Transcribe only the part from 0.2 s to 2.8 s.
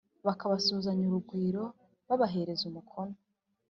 bakabasuhuzanya urugwiro babahereza